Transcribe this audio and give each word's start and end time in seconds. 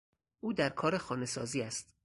او 0.39 0.53
در 0.53 0.69
کار 0.69 0.97
خانه 0.97 1.25
سازی 1.25 1.61
است. 1.61 1.93